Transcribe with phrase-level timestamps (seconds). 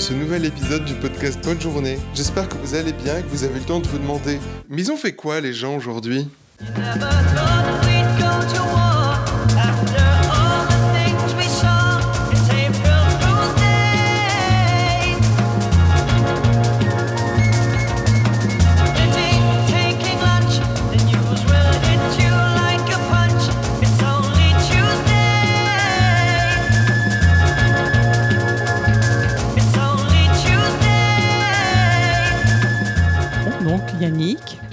[0.00, 1.98] ce nouvel épisode du podcast Bonne Journée.
[2.14, 4.38] J'espère que vous allez bien et que vous avez le temps de vous demander
[4.70, 6.26] Mais ils ont fait quoi les gens aujourd'hui?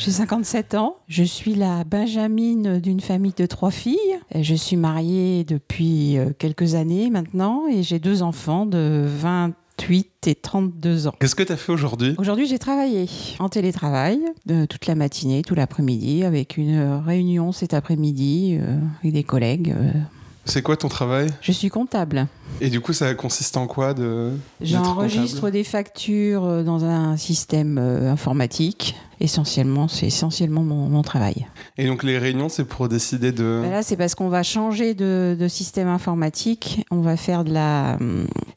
[0.08, 3.98] J'ai 57 ans, je suis la benjamine d'une famille de trois filles.
[4.34, 10.36] Je suis mariée depuis euh, quelques années maintenant et j'ai deux enfants de 28 et
[10.36, 11.14] 32 ans.
[11.20, 12.16] Qu'est-ce que t'as fait aujourd'hui?
[12.20, 17.74] Aujourd'hui, j'ai travaillé en télétravail de toute la matinée, tout l'après-midi, avec une réunion cet
[17.74, 19.76] après-midi euh, avec des collègues.
[19.78, 19.92] euh.
[20.48, 21.28] C'est quoi ton travail?
[21.42, 22.28] Je suis comptable.
[22.62, 27.78] Et du coup, ça consiste en quoi de J'enregistre des factures euh, dans un système
[27.78, 28.96] euh, informatique.
[29.20, 31.48] Essentiellement, c'est essentiellement mon, mon travail.
[31.78, 33.62] Et donc les réunions, c'est pour décider de...
[33.64, 36.86] Ben Là, c'est parce qu'on va changer de, de système informatique.
[36.92, 37.98] On va faire de la,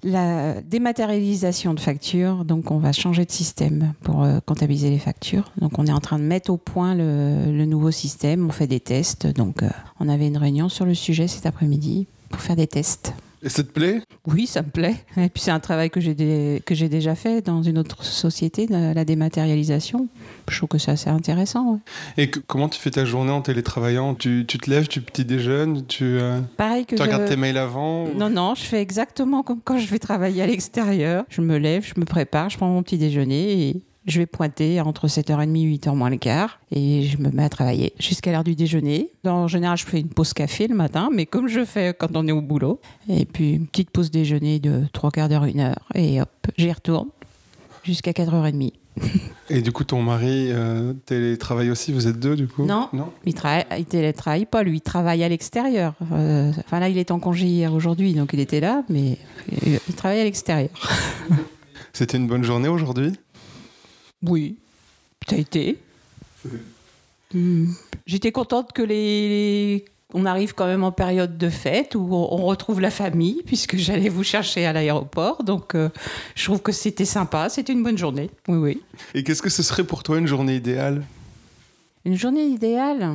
[0.03, 2.45] la dématérialisation de factures.
[2.45, 5.51] Donc, on va changer de système pour euh, comptabiliser les factures.
[5.61, 8.47] Donc, on est en train de mettre au point le, le nouveau système.
[8.47, 9.27] On fait des tests.
[9.27, 13.15] Donc, euh, on avait une réunion sur le sujet cet après-midi pour faire des tests.
[13.43, 14.03] Et ça te plaît?
[14.27, 14.97] Oui, ça me plaît.
[15.17, 18.05] Et puis c'est un travail que j'ai dé- que j'ai déjà fait dans une autre
[18.05, 20.09] société, la dématérialisation.
[20.51, 21.73] Je trouve que c'est assez intéressant.
[21.73, 21.79] ouais.
[22.25, 24.15] Et que- comment tu fais ta journée en télétravaillant?
[24.15, 27.37] Tu, tu te lèves, tu petit déjeunes, tu, euh, Pareil que tu je- regardes tes
[27.37, 31.25] mails avant ou- Non, non, je fais exactement comme quand je vais travailler à l'extérieur.
[31.31, 34.81] Je me lève, je me prépare, je prends mon petit déjeuner et je vais pointer
[34.81, 38.45] entre 7h30 et 8h moins le quart et je me mets à travailler jusqu'à l'heure
[38.45, 39.11] du déjeuner.
[39.27, 42.27] En général, je fais une pause café le matin, mais comme je fais quand on
[42.27, 42.81] est au boulot.
[43.09, 46.73] Et puis une petite pause déjeuner de 3 quarts d'heure, une heure et hop, j'y
[46.73, 47.09] retourne
[47.85, 48.73] jusqu'à 4h30.
[49.49, 52.65] Et du coup, ton mari euh, télétravaille aussi Vous êtes deux du coup?
[52.67, 52.89] Non.
[52.93, 53.11] Non?
[53.25, 55.95] Il travaille, il télétravaille pas, lui, il travaille à l'extérieur.
[56.13, 59.17] Euh, Enfin là, il est en congé hier aujourd'hui, donc il était là, mais
[59.63, 60.71] il il travaille à l'extérieur.
[61.93, 63.13] C'était une bonne journée aujourd'hui?
[64.23, 64.57] Oui,
[65.29, 65.79] ça a été.
[67.35, 67.67] Hmm.
[68.07, 72.35] J'étais contente que les, les- on arrive quand même en période de fête où on,
[72.35, 75.45] on retrouve la famille, puisque j'allais vous chercher à l'aéroport.
[75.45, 75.89] Donc, euh,
[76.35, 78.31] je trouve que c'était sympa, c'était une bonne journée.
[78.49, 78.83] Oui, oui.
[79.15, 81.05] Et qu'est-ce que ce serait pour toi une journée idéale?
[82.05, 83.11] Une journée idéale?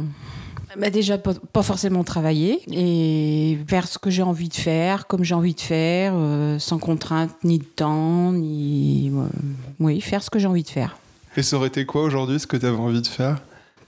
[0.79, 5.23] Bah Déjà, pas, pas forcément travailler et faire ce que j'ai envie de faire, comme
[5.23, 9.11] j'ai envie de faire, euh, sans contrainte ni de temps, ni.
[9.13, 9.25] euh,
[9.79, 10.97] oui, faire ce que j'ai envie de faire.
[11.37, 13.41] Et ça aurait été quoi aujourd'hui ce que tu avais envie de faire?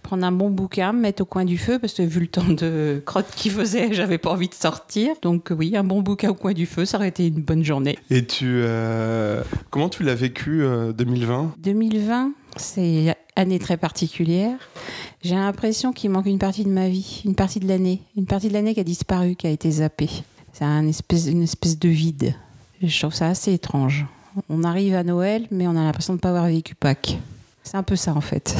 [0.03, 2.47] Prendre un bon bouquin, me mettre au coin du feu, parce que vu le temps
[2.47, 5.13] de crotte qu'il faisait, j'avais pas envie de sortir.
[5.21, 7.97] Donc oui, un bon bouquin au coin du feu, ça aurait été une bonne journée.
[8.09, 8.45] Et tu.
[8.47, 14.57] euh, Comment tu l'as vécu euh, 2020 2020, c'est année très particulière.
[15.23, 18.49] J'ai l'impression qu'il manque une partie de ma vie, une partie de l'année, une partie
[18.49, 20.09] de l'année qui a disparu, qui a été zappée.
[20.53, 22.33] C'est un espèce, une espèce de vide.
[22.81, 24.05] Je trouve ça assez étrange.
[24.49, 27.17] On arrive à Noël, mais on a l'impression de ne pas avoir vécu Pâques.
[27.63, 28.55] C'est un peu ça en fait.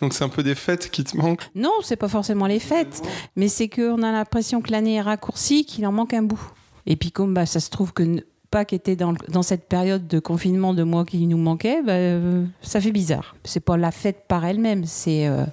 [0.00, 1.48] Donc c'est un peu des fêtes qui te manquent?
[1.54, 3.02] Non, c'est pas forcément les fêtes,
[3.36, 6.42] mais c'est qu'on a l'impression que l'année est raccourcie, qu'il en manque un bout.
[6.86, 10.18] Et puis comme bah, ça se trouve que n- Pâques était dans, cette période de
[10.18, 13.36] confinement de mois qui nous manquait, bah, euh, ça fait bizarre.
[13.44, 15.44] C'est pas la fête par elle-même, c'est euh,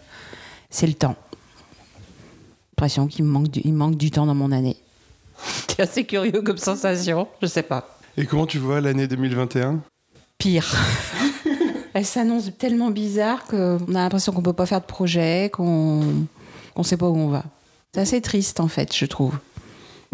[0.81, 1.16] le temps.
[2.72, 4.78] L'impression qu'il me manque du, il manque du temps dans mon année.
[5.68, 8.00] C'est assez curieux comme sensation, je sais pas.
[8.18, 9.80] Et comment tu vois l'année 2021
[10.38, 10.75] Pire.
[11.94, 16.03] Elle s'annonce tellement bizarre qu'on a l'impression qu'on peut pas faire de projet, qu'on
[16.75, 17.44] qu'on sait pas où on va.
[17.94, 19.36] C'est assez triste en fait, je trouve.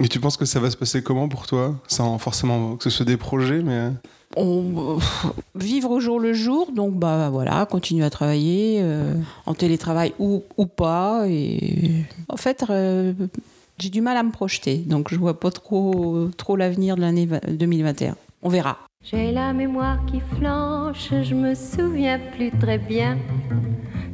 [0.02, 1.76] Et tu penses que ça va se passer comment pour toi?
[1.88, 3.90] Sans forcément que ce soit des projets, mais.
[4.36, 9.14] On, pff, vivre au jour le jour, donc bah voilà, continuer à travailler euh,
[9.46, 11.26] en télétravail ou, ou pas.
[11.28, 13.14] Et en fait, euh,
[13.78, 17.28] j'ai du mal à me projeter, donc je vois pas trop trop l'avenir de l'année
[17.28, 18.16] va- 2021.
[18.42, 18.80] On verra.
[19.04, 23.20] J'ai la mémoire qui flanche, je me souviens plus très bien.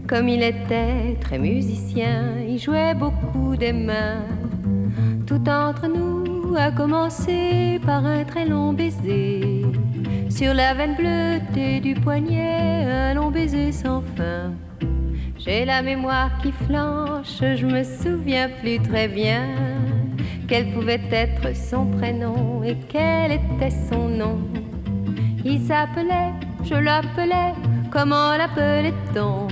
[0.08, 4.24] Comme il était très musicien, il jouait beaucoup des mains.
[5.30, 9.62] Tout entre nous a commencé par un très long baiser.
[10.28, 14.52] Sur la veine bleutée du poignet, un long baiser sans fin.
[15.38, 19.44] J'ai la mémoire qui flanche, je me souviens plus très bien.
[20.48, 24.40] Quel pouvait être son prénom et quel était son nom.
[25.46, 26.34] Il s'appelait,
[26.64, 27.54] je l'appelais,
[27.92, 29.48] comment l'appelait-on?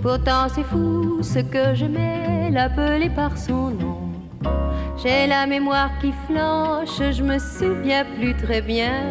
[0.00, 3.85] Pourtant c'est fou ce que j'aimais, l'appeler par son nom.
[5.02, 9.04] J'ai la mémoire qui flanche, je me souviens plus très bien.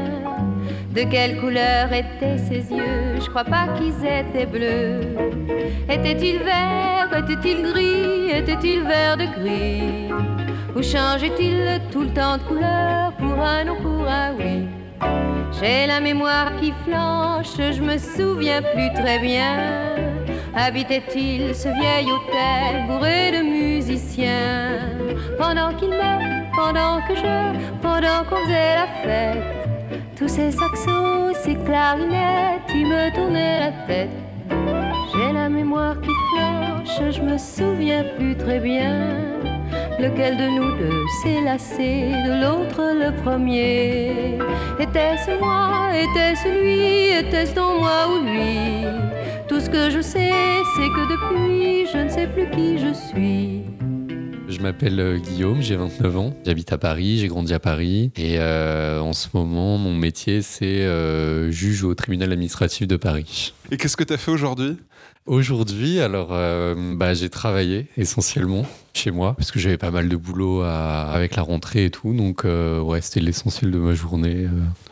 [0.95, 5.01] De quelle couleur étaient ses yeux Je crois pas qu'ils étaient bleus.
[5.87, 10.11] Était-il vert Était-il gris Était-il vert de gris?
[10.75, 14.33] Ou changeait-il tout le temps de couleur pour un non pour un?
[14.39, 14.67] Oui
[15.59, 19.57] J'ai la mémoire qui flanche, je me souviens plus très bien.
[20.55, 24.94] Habitait-il ce vieil hôtel bourré de musiciens?
[25.37, 29.65] Pendant qu'il me, pendant que je, pendant qu'on faisait la fête
[30.15, 34.09] tous ces saxos, ces clarinettes, ils me tournaient la tête.
[35.11, 39.17] J'ai la mémoire qui flanche, je me souviens plus très bien.
[39.99, 44.37] Lequel de nous deux s'est lassé de l'autre le premier
[44.79, 48.85] Était-ce moi Était-ce lui Était-ce dans moi ou lui?
[49.47, 50.31] Tout ce que je sais,
[50.75, 53.74] c'est que depuis, je ne sais plus qui je suis.
[54.65, 58.39] Je m'appelle euh, Guillaume, j'ai 29 ans, j'habite à Paris, j'ai grandi à Paris et
[58.39, 63.53] euh, en ce moment mon métier c'est euh, juge au tribunal administratif de Paris.
[63.69, 64.77] Et qu'est-ce que tu as fait aujourd'hui?
[65.27, 68.65] Aujourd'hui, alors bah, j'ai travaillé essentiellement
[68.95, 72.43] chez moi parce que j'avais pas mal de boulot avec la rentrée et tout, donc
[72.43, 74.47] ouais c'était l'essentiel de ma journée.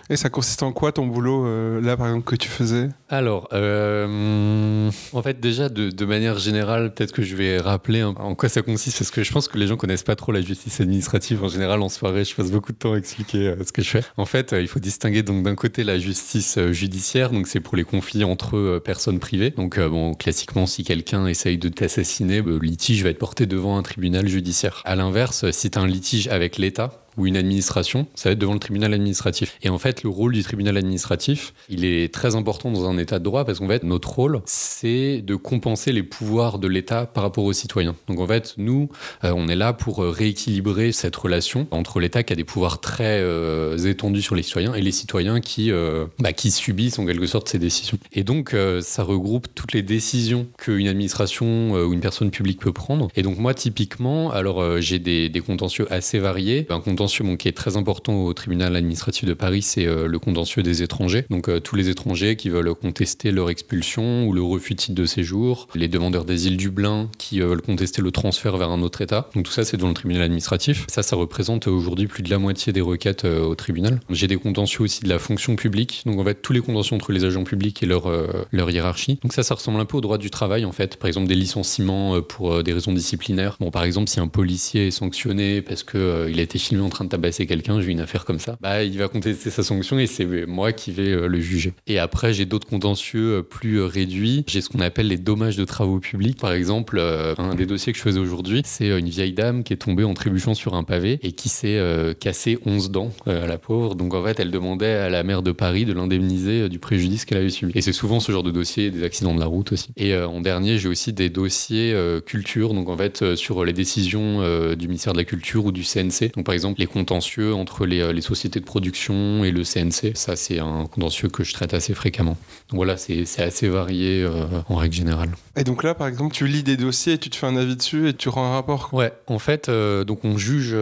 [0.10, 2.90] Et ça consiste en quoi ton boulot, euh, là par exemple, que tu faisais?
[3.08, 8.50] Alors, euh, en fait, déjà, de, manière générale, peut-être que je vais rappeler en quoi
[8.50, 11.44] ça consiste, parce que je pense que les gens connaissent pas trop la justice administrative.
[11.44, 13.90] En général, en soirée, je passe beaucoup de temps à expliquer euh, ce que je
[13.90, 14.04] fais.
[14.18, 17.84] En fait, il faut distinguer donc d'un côté la justice judiciaire, donc c'est pour les
[17.84, 19.52] conflits entre personnes privées.
[19.52, 23.84] Donc, bon, classiquement, si quelqu'un essaye de t'assassiner, le litige va être porté devant un
[23.84, 24.82] tribunal judiciaire.
[24.86, 28.54] À l'inverse, si tu un litige avec l'État, ou une administration, ça va être devant
[28.54, 29.58] le tribunal administratif.
[29.62, 33.20] Et en fait, le rôle du tribunal administratif, il est très important dans un état
[33.20, 37.24] de droit parce qu'en fait, notre rôle, c'est de compenser les pouvoirs de l'État par
[37.24, 37.96] rapport aux citoyens.
[38.08, 38.90] Donc en fait, nous,
[39.24, 42.82] euh, on est là pour euh, rééquilibrer cette relation entre l'État qui a des pouvoirs
[42.82, 45.72] très euh, étendus sur les citoyens et les citoyens qui,
[46.20, 47.98] bah, qui subissent en quelque sorte ces décisions.
[48.12, 53.08] Et donc, ça regroupe toutes les décisions qu'une administration ou une personne publique peut prendre.
[53.16, 56.66] Et donc moi, typiquement, alors j'ai des, des, contentieux assez variés.
[56.70, 60.64] Un contentieux qui est très important au tribunal administratif de Paris, c'est euh, le contentieux
[60.64, 61.26] des étrangers.
[61.30, 64.96] Donc euh, tous les étrangers qui veulent contester leur expulsion ou le refus de titre
[64.96, 69.02] de séjour, les demandeurs d'asile Dublin qui euh, veulent contester le transfert vers un autre
[69.02, 69.30] État.
[69.36, 70.86] Donc tout ça, c'est devant le tribunal administratif.
[70.88, 74.00] Ça, ça représente aujourd'hui plus de la moitié des requêtes au tribunal.
[74.10, 76.04] J'ai des contentieux aussi de la fonction publique.
[76.06, 78.12] Donc en fait, tous les contentieux entre les agents publics et leur,
[78.52, 79.20] leur hiérarchie.
[79.22, 80.98] Donc ça, ça ressemble un peu au droit du travail en fait.
[80.98, 83.58] Par exemple, des licenciements pour des raisons disciplinaires.
[83.60, 86.90] Bon, par exemple, si un policier est sanctionné parce qu'il il a été filmé en
[86.94, 90.00] train de tabasser quelqu'un, j'ai une affaire comme ça, bah, il va contester sa sanction
[90.00, 91.74] et c'est moi qui vais euh, le juger.
[91.88, 94.46] Et après, j'ai d'autres contentieux euh, plus euh, réduits.
[94.48, 96.40] J'ai ce qu'on appelle les dommages de travaux publics.
[96.40, 99.78] Par exemple, un des dossiers que je faisais aujourd'hui, c'est une vieille dame qui est
[99.78, 101.80] tombée en trébuchant sur un pavé et qui s'est
[102.20, 103.96] cassé 11 dents, à la pauvre.
[103.96, 107.40] Donc en fait, elle demandait à la maire de Paris de l'indemniser du préjudice qu'elle
[107.40, 107.72] avait subi.
[107.76, 109.90] Et c'est souvent ce genre de dossier, des accidents de la route aussi.
[109.98, 114.42] Et en dernier, j'ai aussi des dossiers culture, donc en fait, sur les décisions
[114.76, 116.32] du ministère de la Culture ou du CNC.
[116.36, 120.16] Donc par exemple, les contentieux entre euh, les, sociétés de production et le CNC.
[120.16, 122.38] Ça, c'est un contentieux que je traite assez fréquemment.
[122.70, 125.30] Donc voilà, c'est assez varié euh, en règle générale.
[125.56, 127.76] Et donc là, par exemple, tu lis des dossiers, et tu te fais un avis
[127.76, 130.76] dessus et tu rends un rapport Ouais, en fait, euh, donc on juge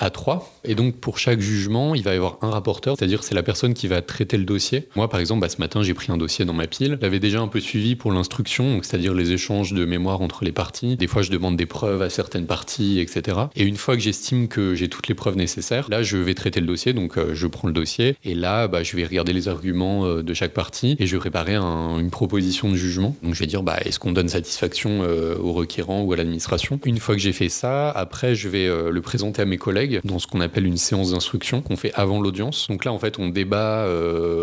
[0.00, 0.52] à trois.
[0.64, 3.74] Et donc pour chaque jugement, il va y avoir un rapporteur, c'est-à-dire c'est la personne
[3.74, 4.88] qui va traiter le dossier.
[4.96, 6.98] Moi, par exemple, bah, ce matin, j'ai pris un dossier dans ma pile.
[7.00, 10.96] J'avais déjà un peu suivi pour l'instruction, c'est-à-dire les échanges de mémoire entre les parties.
[10.96, 13.38] Des fois, je demande des preuves à certaines parties, etc.
[13.56, 16.60] Et une fois que j'estime que j'ai toutes les preuves nécessaires, là, je vais traiter
[16.60, 19.48] le dossier, donc euh, je prends le dossier et là, bah, je vais regarder les
[19.48, 23.16] arguments euh, de chaque partie et je vais préparer une proposition de jugement.
[23.22, 26.78] Donc je vais dire, bah, est-ce qu'on donne satisfaction euh, au requérant ou à l'administration?
[26.84, 30.18] Une fois que j'ai fait ça, après, je vais le présenter à mes collègues dans
[30.18, 32.66] ce qu'on appelle une séance d'instruction qu'on fait avant l'audience.
[32.68, 33.86] Donc là, en fait, on débat,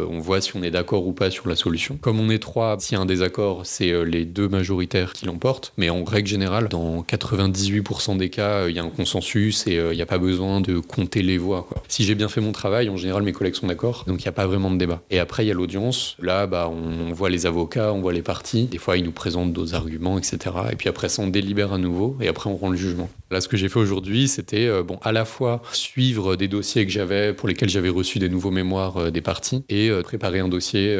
[0.09, 1.97] on voit si on est d'accord ou pas sur la solution.
[1.99, 5.73] Comme on est trois, s'il y a un désaccord, c'est les deux majoritaires qui l'emportent.
[5.77, 9.95] Mais en règle générale, dans 98% des cas, il y a un consensus et il
[9.95, 11.67] n'y a pas besoin de compter les voix.
[11.87, 14.29] Si j'ai bien fait mon travail, en général, mes collègues sont d'accord, donc il n'y
[14.29, 15.01] a pas vraiment de débat.
[15.09, 16.15] Et après, il y a l'audience.
[16.21, 18.65] Là, bah, on, voit les avocats, on voit les parties.
[18.65, 20.37] Des fois, ils nous présentent d'autres arguments, etc.
[20.71, 23.09] Et puis après ça, on délibère à nouveau et après, on rend le jugement.
[23.31, 26.85] Là, ce que j'ai fait aujourd'hui, c'était euh, bon, à la fois suivre des dossiers
[26.85, 30.39] que j'avais, pour lesquels j'avais reçu des nouveaux mémoires euh, des parties, et euh, préparer
[30.39, 30.95] un dossier.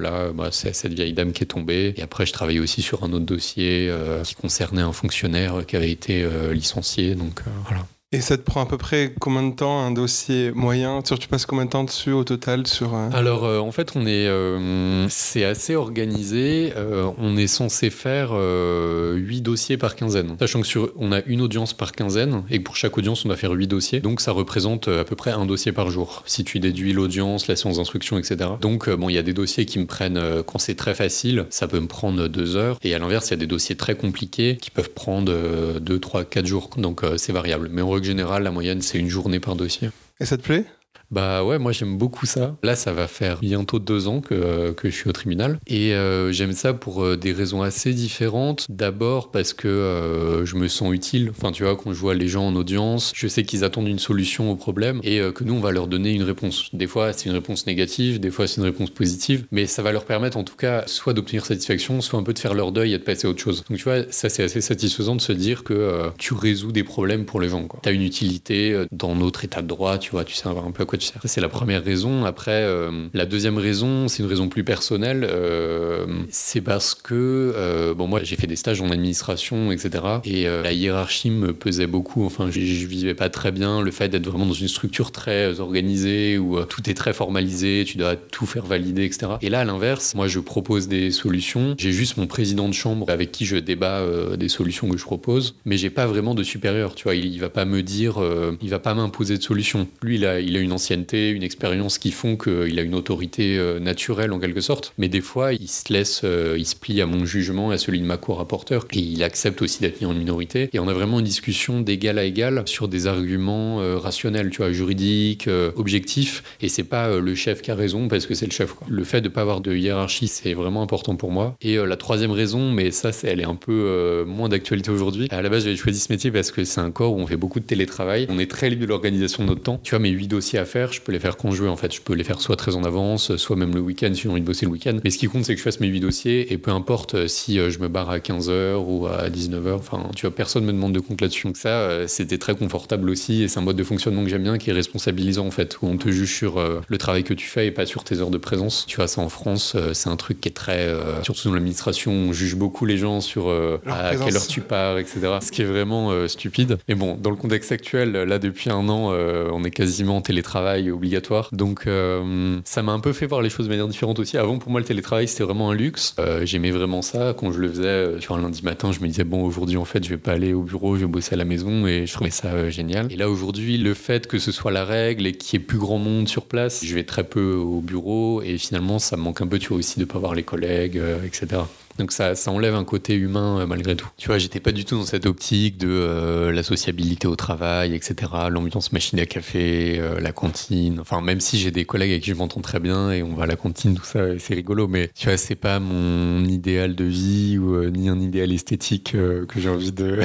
[0.00, 1.94] là, bah, c'est cette vieille dame qui est tombée.
[1.96, 3.90] Et après, je travaillais aussi sur un autre dossier
[4.24, 7.14] qui concernait un fonctionnaire qui avait été licencié.
[7.14, 7.84] Donc voilà.
[8.10, 11.02] Et ça te prend à peu près combien de temps un dossier moyen?
[11.02, 14.06] Tu passes combien de temps dessus au total sur euh, Alors euh, en fait on
[14.06, 16.72] est euh, c'est assez organisé.
[17.18, 20.36] on est censé faire 8 dossiers par quinzaine.
[20.38, 23.28] Sachant que sur on a une audience par quinzaine et que pour chaque audience on
[23.28, 24.00] doit faire 8 dossiers.
[24.00, 26.22] Donc ça représente à peu près un dossier par jour.
[26.24, 28.52] Si tu déduis l'audience, la séance d'instruction, etc.
[28.62, 31.68] Donc bon il y a des dossiers qui me prennent quand c'est très facile, ça
[31.68, 32.78] peut me prendre 2 heures.
[32.82, 36.24] Et à l'inverse il y a des dossiers très compliqués qui peuvent prendre 2, 3,
[36.24, 36.70] 4 jours.
[36.78, 37.68] Donc c'est variable.
[37.70, 39.90] Mais en général, la moyenne, c'est une journée par dossier.
[40.20, 40.64] Et ça te plaît?
[41.10, 42.56] Bah ouais, moi j'aime beaucoup ça.
[42.62, 45.58] Là, ça va faire bientôt deux ans que, euh, je suis au tribunal.
[45.66, 48.66] Et euh, j'aime ça pour euh, des raisons assez différentes.
[48.68, 51.30] D'abord parce que je me sens utile.
[51.30, 53.98] Enfin, tu vois, quand je vois les gens en audience, je sais qu'ils attendent une
[53.98, 56.74] solution au problème et que nous, on va leur donner une réponse.
[56.74, 59.46] Des fois, c'est une réponse négative, des fois, c'est une réponse positive.
[59.50, 62.38] Mais ça va leur permettre, en tout cas, soit d'obtenir satisfaction, soit un peu de
[62.38, 63.64] faire leur deuil et de passer à autre chose.
[63.68, 67.24] Donc, tu vois, ça, c'est assez satisfaisant de se dire que tu résous des problèmes
[67.24, 67.66] pour les gens.
[67.82, 70.82] Tu as une utilité dans notre état de droit, tu vois, tu sais un peu
[70.82, 72.24] à quoi c'est la première raison.
[72.24, 75.26] Après, euh, la deuxième raison, c'est une raison plus personnelle.
[75.28, 80.04] Euh, c'est parce que, euh, bon, moi, j'ai fait des stages en administration, etc.
[80.24, 82.24] Et la hiérarchie me pesait beaucoup.
[82.24, 85.60] Enfin, je, je, vivais pas très bien le fait d'être vraiment dans une structure très
[85.60, 89.32] organisée où tout est très formalisé, tu dois tout faire valider, etc.
[89.42, 91.74] Et là, à l'inverse, moi, je propose des solutions.
[91.78, 94.02] J'ai juste mon président de chambre avec qui je débat
[94.36, 96.94] des solutions que je propose, mais j'ai pas vraiment de supérieur.
[96.94, 98.20] Tu vois, il, il va pas me dire,
[98.62, 99.86] il va pas m'imposer de solution.
[100.02, 103.58] Lui, il a, il a une ancienne une expérience qui font qu'il a une autorité
[103.58, 104.92] euh, naturelle en quelque sorte.
[104.98, 108.00] Mais des fois, il se laisse, euh, il se plie à mon jugement, à celui
[108.00, 110.70] de ma co-rapporteur, et il accepte aussi d'être mis en minorité.
[110.72, 114.58] Et on a vraiment une discussion d'égal à égal sur des arguments euh, rationnels, tu
[114.58, 116.42] vois, juridiques, objectifs.
[116.60, 118.74] Et c'est pas le chef qui a raison parce que c'est le chef.
[118.88, 121.56] Le fait de pas avoir de hiérarchie, c'est vraiment important pour moi.
[121.62, 125.28] Et la troisième raison, mais ça, c'est, elle est un peu moins d'actualité aujourd'hui.
[125.30, 127.36] À la base, j'avais choisi ce métier parce que c'est un corps où on fait
[127.36, 128.26] beaucoup de télétravail.
[128.28, 129.80] On est très libre de l'organisation de notre temps.
[129.82, 131.94] Tu vois, mes huit dossiers à faire, je peux les faire conjouer en fait.
[131.94, 134.40] Je peux les faire soit très en avance, soit même le week-end si j'ai envie
[134.40, 134.98] de bosser le week-end.
[135.04, 137.28] Mais ce qui compte, c'est que je fasse mes huit dossiers et peu importe euh,
[137.28, 140.72] si euh, je me barre à 15h ou à 19h, enfin, tu vois, personne me
[140.72, 141.46] demande de compte là-dessus.
[141.46, 144.42] Donc ça, euh, c'était très confortable aussi et c'est un mode de fonctionnement que j'aime
[144.42, 147.46] bien qui est responsabilisant en fait, où on te juge sur le travail que tu
[147.46, 148.84] fais et pas sur tes heures de présence.
[148.86, 150.92] Tu vois, ça en France, c'est un truc qui est très,
[151.22, 155.38] surtout dans l'administration, on juge beaucoup les gens sur à quelle heure tu pars, etc.
[155.40, 156.78] Ce qui est vraiment stupide.
[156.88, 160.67] Mais bon, dans le contexte actuel, là depuis un an, on est quasiment en télétravail
[160.90, 161.48] obligatoire.
[161.52, 164.36] Donc euh, ça m'a un peu fait voir les choses de manière différente aussi.
[164.36, 166.14] Avant, pour moi, le télétravail, c'était vraiment un luxe.
[166.18, 167.34] Euh, j'aimais vraiment ça.
[167.36, 169.84] Quand je le faisais, euh, sur un lundi matin, je me disais, bon, aujourd'hui, en
[169.84, 172.12] fait, je vais pas aller au bureau, je vais bosser à la maison et je
[172.12, 173.12] trouvais ça génial.
[173.12, 175.78] Et là, aujourd'hui, le fait que ce soit la règle et qu'il y ait plus
[175.78, 179.40] grand monde sur place, je vais très peu au bureau et finalement, ça me manque
[179.40, 181.62] un peu, tu vois, aussi de pas voir les collègues, etc.
[181.98, 184.08] Donc ça, ça enlève un côté humain euh, malgré tout.
[184.16, 187.92] Tu vois, j'étais pas du tout dans cette optique de euh, la sociabilité au travail,
[187.94, 188.30] etc.
[188.50, 191.00] L'ambiance machine à café, euh, la cantine.
[191.00, 193.44] Enfin, même si j'ai des collègues avec qui je m'entends très bien et on va
[193.44, 194.86] à la cantine, tout ça, c'est rigolo.
[194.86, 199.60] Mais tu vois, c'est pas mon idéal de vie ou ni un idéal esthétique que
[199.60, 200.20] j'ai envie de,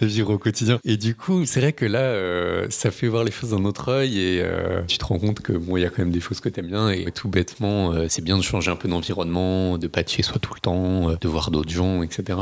[0.00, 0.78] vivre au quotidien.
[0.84, 4.18] Et du coup, c'est vrai que là, ça fait voir les choses d'un autre œil
[4.18, 4.44] et
[4.86, 6.68] tu te rends compte que bon, il y a quand même des choses que t'aimes
[6.68, 10.22] bien et tout bêtement, c'est bien de changer un peu d'environnement, de pas être chez
[10.22, 12.38] soi tout le temps euh, de voir d'autres gens, etc.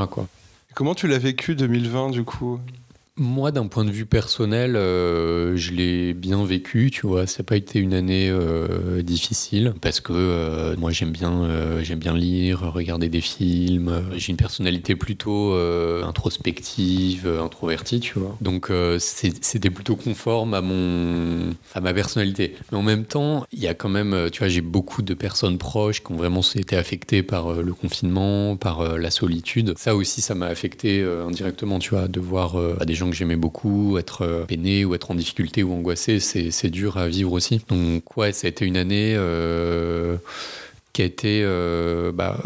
[0.74, 2.60] Comment tu l'as vécu 2020 du coup?
[3.16, 7.26] Moi, d'un point de vue personnel, euh, je l'ai bien vécu, tu vois.
[7.26, 11.48] Ça n'a pas été une année euh, difficile parce que euh, moi, j'aime bien,
[11.82, 14.04] j'aime bien lire, regarder des films.
[14.16, 15.54] J'ai une personnalité plutôt
[16.02, 18.36] introspective, introvertie, tu vois.
[18.40, 22.56] Donc, c'était plutôt conforme à mon, à ma personnalité.
[22.72, 25.58] Mais en même temps, il y a quand même, tu vois, j'ai beaucoup de personnes
[25.58, 29.74] proches qui ont vraiment été affectées par le confinement, par la solitude.
[29.76, 33.96] Ça aussi, ça m'a affecté indirectement, tu vois, de voir des gens que j'aimais beaucoup,
[33.98, 37.62] être euh, peiné ou être en difficulté ou angoissé, c'est dur à vivre aussi.
[37.68, 40.16] Donc ouais, ça a été une année euh,
[40.92, 42.38] qui a été euh, bah,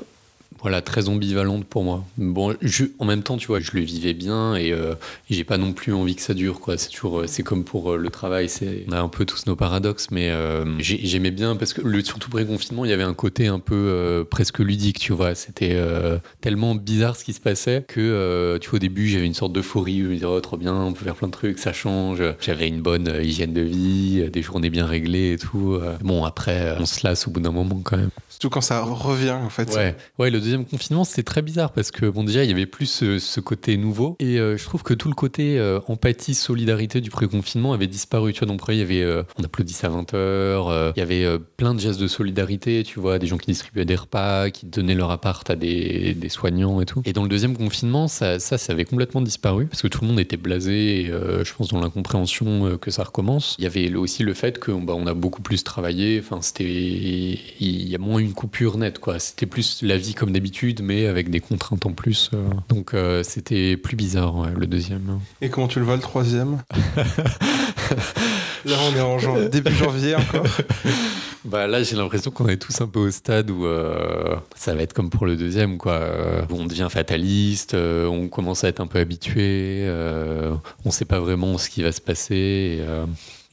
[0.64, 2.06] voilà, très ambivalente pour moi.
[2.16, 2.56] Bon,
[2.98, 4.94] en même temps, tu vois, je le vivais bien et euh,
[5.28, 6.58] j'ai pas non plus envie que ça dure.
[6.78, 9.44] C'est toujours, euh, c'est comme pour euh, le travail, c'est, on a un peu tous
[9.46, 10.32] nos paradoxes, mais
[10.78, 14.60] j'aimais bien parce que le surtout pré-confinement, il y avait un côté un peu presque
[14.60, 15.34] ludique, tu vois.
[15.34, 15.78] C'était
[16.40, 20.00] tellement bizarre ce qui se passait que, tu vois, au début, j'avais une sorte d'euphorie,
[20.00, 22.22] je me disais, oh, trop bien, on peut faire plein de trucs, ça change.
[22.40, 25.78] J'avais une bonne hygiène de vie, des journées bien réglées et tout.
[26.00, 28.10] Bon, après, on se lasse au bout d'un moment quand même
[28.50, 29.74] Quand ça revient, en fait.
[29.74, 32.66] Ouais, ouais le deuxième confinement, c'était très bizarre parce que, bon, déjà, il y avait
[32.66, 34.16] plus ce, côté nouveau.
[34.20, 38.32] Et euh, je trouve que tout le côté euh, empathie, solidarité du pré-confinement avait disparu.
[38.32, 41.74] Tu vois, donc, il y avait, euh, on applaudissait à 20h, il y avait plein
[41.74, 45.10] de gestes de solidarité, tu vois, des gens qui distribuaient des repas, qui donnaient leur
[45.10, 47.02] appart à des, soignants et tout.
[47.04, 50.08] Et dans le deuxième confinement, ça, ça, ça avait complètement disparu parce que tout le
[50.08, 53.56] monde était blasé, et, je pense, dans l'incompréhension que ça recommence.
[53.58, 56.64] Il y avait aussi le fait qu'on bah, a beaucoup plus travaillé, enfin, c'était.
[56.64, 59.18] Il y a moins une coupure nette, quoi.
[59.18, 62.30] C'était plus la vie comme d'habitude, mais avec des contraintes en plus.
[62.34, 62.44] Euh.
[62.68, 65.20] Donc euh, c'était plus bizarre, le deuxième.
[65.40, 66.62] Et comment tu le vois, le troisième?
[68.66, 70.46] Là, on est en début janvier encore.
[71.46, 74.80] Bah là, j'ai l'impression qu'on est tous un peu au stade où euh, ça va
[74.80, 76.00] être comme pour le deuxième, quoi.
[76.48, 81.58] on devient fataliste, on commence à être un peu habitué, on ne sait pas vraiment
[81.58, 82.80] ce qui va se passer.
[82.80, 82.82] Et,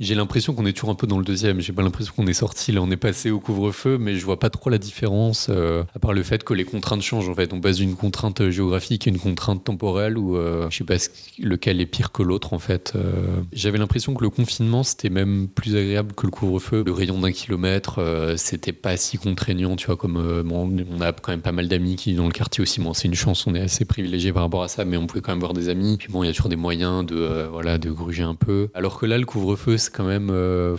[0.01, 1.61] j'ai l'impression qu'on est toujours un peu dans le deuxième.
[1.61, 4.39] J'ai pas l'impression qu'on est sorti, là on est passé au couvre-feu, mais je vois
[4.39, 7.53] pas trop la différence, euh, à part le fait que les contraintes changent en fait.
[7.53, 10.95] On passe d'une contrainte géographique à une contrainte temporelle ou euh, je sais pas
[11.37, 12.93] lequel est pire que l'autre en fait.
[12.95, 13.41] Euh.
[13.53, 16.83] J'avais l'impression que le confinement c'était même plus agréable que le couvre-feu.
[16.83, 17.99] Le rayon d'un kilomètre,
[18.37, 22.13] c'était pas si contraignant, tu vois, comme on a quand même pas mal d'amis qui
[22.13, 22.81] dans le quartier aussi.
[22.81, 25.21] Bon, c'est une chance, on est assez privilégié par rapport à ça, mais on pouvait
[25.21, 25.97] quand même voir des amis.
[25.97, 28.69] Puis bon, il y a toujours des moyens de, voilà, de gruger un peu.
[28.73, 30.77] Alors que là, le couvre-feu, quand même, euh,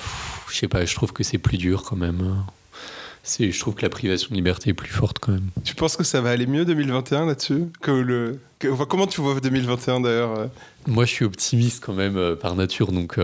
[0.51, 2.45] je sais pas, je trouve que c'est plus dur quand même.
[3.23, 5.49] C'est, je trouve que la privation de liberté est plus forte quand même.
[5.65, 8.41] Tu penses que ça va aller mieux 2021 là-dessus que le...
[8.89, 10.47] comment tu vois 2021 d'ailleurs euh?
[10.89, 13.19] Moi, je suis optimiste quand même euh, par nature, donc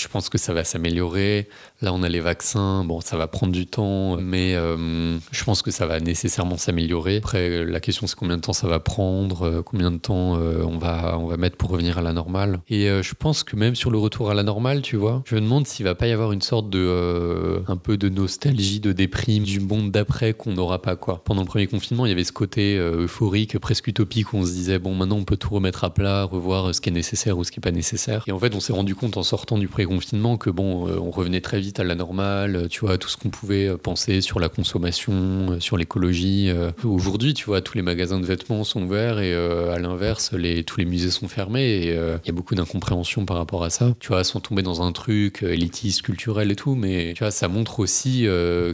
[0.00, 1.48] je pense que ça va s'améliorer.
[1.82, 2.84] Là, on a les vaccins.
[2.84, 7.18] Bon, ça va prendre du temps, mais euh, je pense que ça va nécessairement s'améliorer.
[7.18, 10.62] Après, la question, c'est combien de temps ça va prendre, euh, combien de temps euh,
[10.64, 12.60] on, va, on va mettre pour revenir à la normale.
[12.68, 15.40] Et je pense que même sur le retour à la normale, tu vois, je me
[15.40, 17.62] demande s'il va pas y avoir une sorte de.
[17.68, 21.22] un peu de nostalgie, de déprime du monde d'après qu'on n'aura pas, quoi.
[21.24, 24.52] Pendant le premier confinement, il y avait ce côté euphorique, presque utopique, où on se
[24.52, 27.44] disait, bon, maintenant, on peut tout remettre à plat, revoir ce qui est nécessaire ou
[27.44, 28.24] ce qui n'est pas nécessaire.
[28.26, 31.40] Et en fait, on s'est rendu compte en sortant du pré-confinement que, bon, on revenait
[31.40, 34.48] très vite à la normale, tu vois, tout ce qu'on pouvait euh, penser sur la
[34.48, 36.48] consommation, euh, sur l'écologie.
[36.50, 36.70] Euh.
[36.84, 40.78] Aujourd'hui, tu vois, tous les magasins de vêtements sont ouverts et à l'inverse, les, tous
[40.78, 43.94] les musées sont fermés et il y a beaucoup d'incompréhension par rapport à ça.
[44.00, 47.48] Tu vois, sans tomber dans un truc élitiste, culturel et tout, mais tu vois, ça
[47.48, 48.26] montre aussi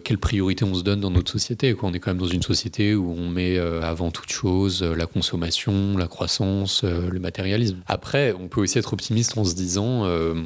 [0.05, 1.75] quelle priorité on se donne dans notre société.
[1.75, 1.89] Quoi.
[1.89, 5.97] On est quand même dans une société où on met avant toute chose la consommation,
[5.97, 7.79] la croissance, le matérialisme.
[7.87, 10.05] Après, on peut aussi être optimiste en se disant,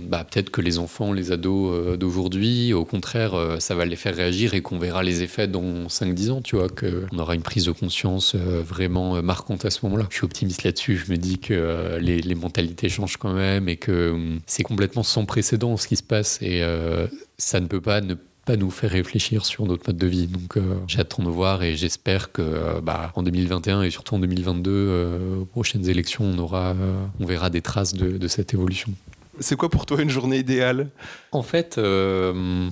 [0.08, 4.14] bah, peut-être que les enfants, les ados d'aujourd'hui, au contraire, euh, ça va les faire
[4.14, 7.64] réagir et qu'on verra les effets dans 5-10 ans, tu vois, qu'on aura une prise
[7.64, 10.06] de conscience euh, vraiment euh, marquante à ce moment-là.
[10.10, 14.10] Je suis optimiste là-dessus, je me dis que les, mentalités changent quand même et que
[14.12, 16.62] hum, c'est complètement sans précédent ce qui se passe et
[17.36, 18.14] ça ne peut pas ne
[18.46, 20.26] pas nous faire réfléchir sur notre mode de vie.
[20.26, 25.44] Donc j'attends de voir et j'espère que bah, en 2021 et surtout en 2022, aux
[25.44, 26.74] prochaines élections, on, aura,
[27.18, 28.90] on verra des traces de cette évolution.
[29.40, 30.88] C'est quoi pour toi une journée idéale?
[31.32, 32.68] En fait, euh,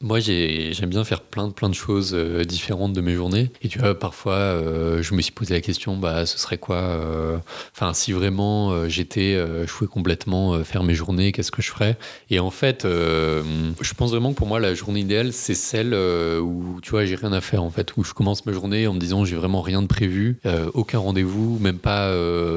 [0.00, 3.50] moi, j'aime bien faire plein de, plein de choses euh, différentes de mes journées.
[3.62, 6.76] Et tu vois, parfois, euh, je me suis posé la question, bah, ce serait quoi
[6.76, 7.38] euh,
[7.74, 11.96] Enfin, si vraiment j'étais, je pouvais complètement faire mes journées, qu'est-ce que je ferais?
[12.30, 16.80] Et en fait, je pense vraiment que pour moi, la journée idéale, c'est celle où,
[16.82, 19.00] tu vois, j'ai rien à faire, en fait, où je commence ma journée en me
[19.00, 20.38] disant, j'ai vraiment rien de prévu,
[20.74, 22.12] aucun rendez-vous, même pas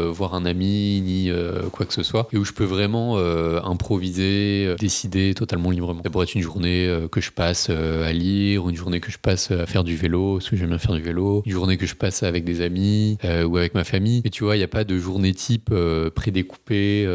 [0.10, 1.32] voir un ami, ni
[1.72, 6.02] quoi que ce soit, et où je peux vraiment improviser, décider totalement librement.
[6.04, 9.18] Ça pourrait être une journée que je passe euh, à lire, une journée que je
[9.18, 11.86] passe à faire du vélo, parce que j'aime bien faire du vélo, une journée que
[11.86, 14.22] je passe avec des amis euh, ou avec ma famille.
[14.26, 17.08] Et tu vois, il n'y a pas de journée type euh, prédécoupée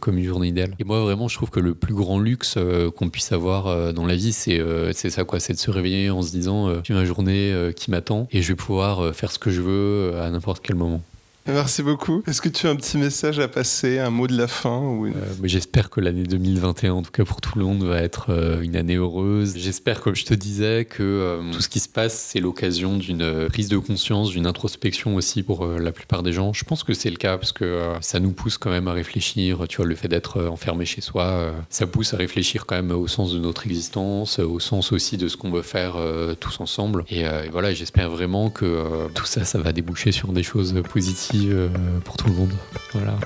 [0.00, 0.74] comme une journée idéale.
[0.78, 2.58] Et moi, vraiment, je trouve que le plus grand luxe
[2.96, 4.60] qu'on puisse avoir dans la vie, c'est
[4.92, 5.40] c'est ça, quoi.
[5.40, 8.56] C'est de se réveiller en se disant, j'ai une journée qui m'attend et je vais
[8.56, 11.02] pouvoir faire ce que je veux à n'importe quel moment.
[11.46, 12.22] Merci beaucoup.
[12.26, 15.06] Est-ce que tu as un petit message à passer, un mot de la fin ou
[15.06, 18.60] euh, J'espère que l'année 2021, en tout cas pour tout le monde, va être euh,
[18.60, 19.54] une année heureuse.
[19.56, 23.48] J'espère, comme je te disais, que euh, tout ce qui se passe, c'est l'occasion d'une
[23.48, 26.52] prise de conscience, d'une introspection aussi pour la plupart des gens.
[26.52, 29.66] Je pense que c'est le cas parce que ça nous pousse quand même à réfléchir.
[29.68, 33.08] Tu vois, le fait d'être enfermé chez soi, ça pousse à réfléchir quand même au
[33.08, 35.96] sens de notre existence, au sens aussi de ce qu'on veut faire
[36.38, 37.04] tous ensemble.
[37.08, 41.29] Et, et voilà, j'espère vraiment que tout ça, ça va déboucher sur des choses positives
[41.34, 41.68] euh,
[42.04, 42.52] pour tout le monde.
[42.92, 43.18] Voilà.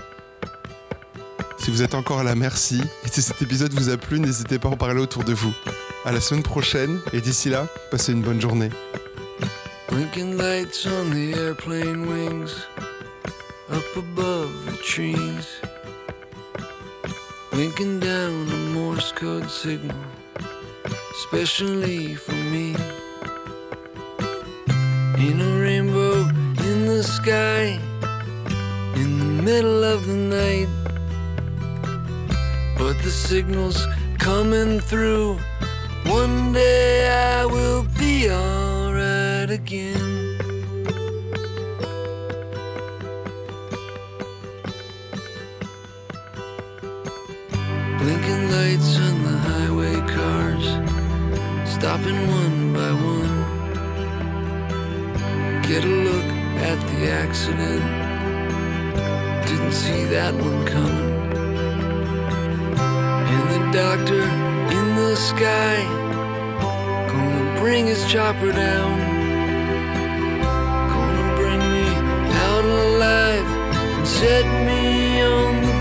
[1.59, 2.81] Si vous êtes encore là, merci.
[3.05, 5.55] Et si cet épisode vous a plu, n'hésitez pas à en parler autour de vous.
[6.05, 8.69] À la semaine prochaine, et d'ici là, passez une bonne journée.
[9.89, 12.51] Blinking lights on the airplane wings,
[13.71, 15.61] up above the trees.
[17.53, 19.97] Winking down a Morse code signal,
[21.13, 22.75] especially for me.
[25.17, 27.54] Ain't no rainbow in the sky in
[29.45, 30.69] middle of the night.
[32.79, 33.87] But the signal's
[34.19, 35.39] coming through.
[36.07, 40.39] One day I will be alright again.
[47.99, 50.67] Blinking lights on the highway cars,
[51.69, 53.37] stopping one by one.
[55.69, 56.29] Get a look
[56.71, 58.04] at the accident.
[59.75, 61.11] See that one coming.
[63.35, 64.23] And the doctor
[64.79, 65.83] in the sky,
[67.11, 69.01] gonna bring his chopper down.
[70.95, 71.89] Gonna bring me
[72.47, 73.49] out alive
[73.99, 75.77] and set me on the